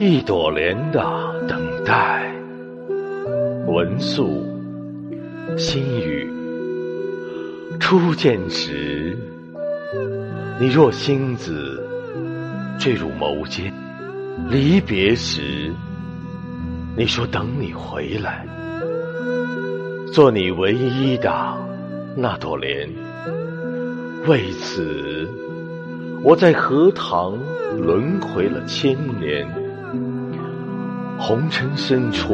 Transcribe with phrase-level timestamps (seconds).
[0.00, 1.02] 一朵莲的
[1.48, 2.32] 等待，
[3.66, 4.46] 文素
[5.56, 6.30] 心语。
[7.80, 9.18] 初见时，
[10.60, 11.84] 你若星子
[12.78, 13.72] 坠入眸间；
[14.48, 15.72] 离别时，
[16.96, 18.46] 你说等你回来，
[20.12, 21.28] 做你唯一的
[22.14, 22.88] 那朵莲。
[24.28, 25.28] 为此，
[26.22, 27.36] 我在荷塘
[27.76, 29.44] 轮回了千年。
[31.20, 32.32] 红尘深处，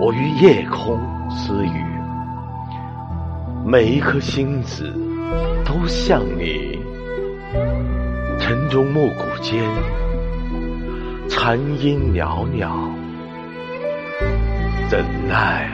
[0.00, 1.84] 我与夜空私语。
[3.66, 4.90] 每一颗星子
[5.66, 6.78] 都像你，
[8.38, 9.62] 晨钟暮鼓间，
[11.28, 12.90] 残音袅袅。
[14.88, 15.68] 怎奈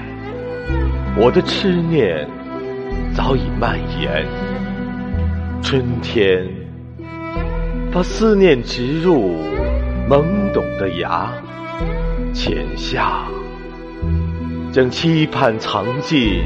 [1.17, 2.29] 我的痴念
[3.15, 4.27] 早已蔓延，
[5.63, 6.45] 春天
[7.93, 9.37] 把思念植入
[10.11, 11.31] 懵懂的芽。
[12.33, 13.27] 浅夏，
[14.73, 16.43] 将期盼藏进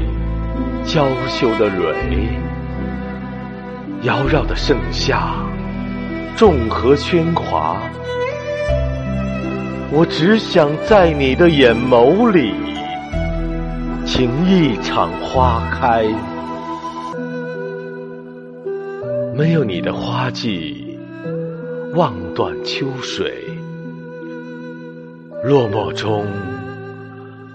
[0.85, 1.93] 娇羞的蕊，
[4.03, 5.33] 缭绕的盛夏，
[6.35, 7.77] 众河喧哗。
[9.91, 12.53] 我只想在你的眼眸里，
[14.05, 16.05] 情一场花开。
[19.35, 20.99] 没有你的花季，
[21.95, 23.43] 望断秋水。
[25.41, 26.25] 落寞中，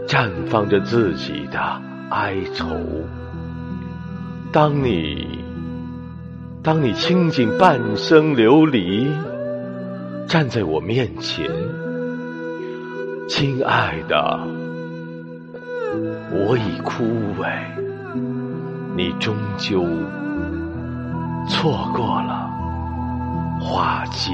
[0.06, 1.60] 绽放着自己的
[2.08, 2.64] 哀愁。
[4.50, 5.38] 当你，
[6.62, 9.06] 当你倾尽半生流离，
[10.26, 11.50] 站在我面前，
[13.28, 14.40] 亲爱的，
[16.32, 17.04] 我已枯
[17.38, 17.50] 萎，
[18.96, 19.84] 你终究
[21.50, 22.48] 错过了
[23.60, 24.30] 花季。